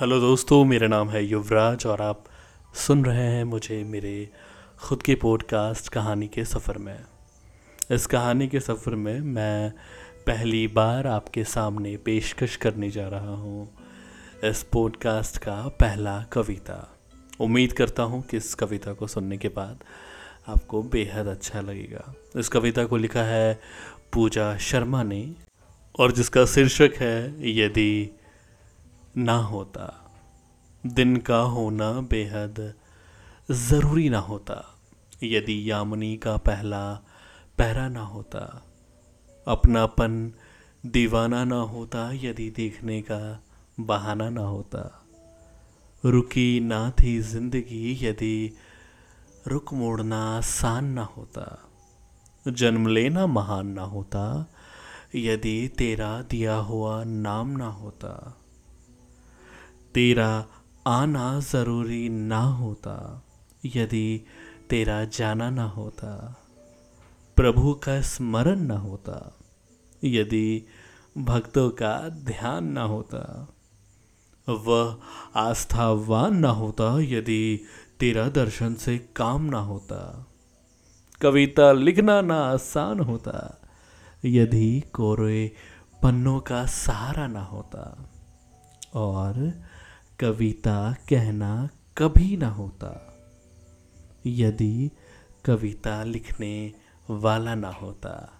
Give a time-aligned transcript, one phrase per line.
[0.00, 2.24] Hello दोस्तों, मेरा नाम है युवराज और आप
[2.74, 4.30] सुन रहे हैं मुझे मेरे
[4.78, 7.00] खुद के पॉडकास्ट कहानी के सफ़र में।
[7.90, 9.70] इस कहानी के सफ़र में मैं
[10.26, 13.78] पहली बार आपके सामने पेशकश करने जा रहा हूँ।
[14.44, 16.98] इस पॉडकास्ट का पहला कविता।
[17.40, 19.84] उम्मीद करता हूँ कि इस कविता को सुनने के बाद
[20.48, 23.60] आपको बेहद अच्छा लगेगा। इस कविता को लिखा है
[24.12, 25.34] पूजा शर्मा ने
[25.98, 28.19] और जिसका शीर्षक है, यदि
[29.16, 30.12] ना होता।
[30.86, 32.74] दिन का होना बेहद
[33.50, 34.78] ज़रूरी ना होता।
[35.22, 36.94] यदि यामिनी का पहला
[37.58, 38.62] पहरा ना होता,
[39.46, 40.32] अपनापन
[40.86, 43.42] दीवाना ना होता, यदि देखने का
[43.80, 45.04] बहाना ना होता।
[46.04, 48.56] रुकी ना थी ज़िंदगी, यदि
[49.46, 51.68] रुक मोड़ना आसान ना होता।
[52.48, 54.46] जन्म लेना महान ना होता,
[55.14, 58.36] यदि तेरा दिया हुआ नाम ना होता।
[59.94, 60.46] तेरा
[60.86, 63.22] आना ज़रूरी ना होता,
[63.66, 64.24] यदि
[64.70, 66.12] तेरा जाना ना होता,
[67.36, 69.38] प्रभु का स्मरण ना होता,
[70.04, 70.66] यदि
[71.18, 73.22] भक्तों का ध्यान ना होता,
[74.48, 74.96] वह
[75.40, 77.60] आस्थावान ना होता, यदि
[78.00, 80.26] तेरा दर्शन से काम ना होता,
[81.20, 83.60] कविता लिखना ना आसान होता,
[84.24, 85.52] यदि कोरे
[86.02, 88.06] पन्नों का सहारा ना होता,
[88.94, 89.34] और
[90.20, 91.68] कविता कहना
[91.98, 93.16] कभी ना होता।
[94.26, 94.90] यदि
[95.44, 96.72] कविता लिखने
[97.10, 98.39] वाला ना होता।